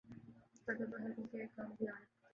طاقتور 0.65 0.99
حلقوں 0.99 1.27
کے 1.31 1.45
کام 1.55 1.71
بھی 1.77 1.87
آرہے 1.87 2.05
تھے۔ 2.05 2.29